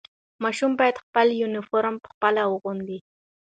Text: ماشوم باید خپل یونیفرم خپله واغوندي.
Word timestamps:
ماشوم 0.43 0.71
باید 0.79 1.01
خپل 1.05 1.27
یونیفرم 1.41 1.95
خپله 2.09 2.43
واغوندي. 2.47 2.99